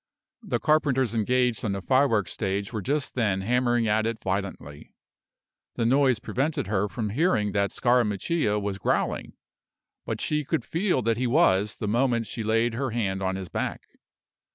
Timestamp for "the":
0.41-0.59, 1.73-1.81, 5.75-5.85, 11.75-11.87